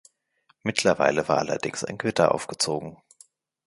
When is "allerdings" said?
1.37-1.83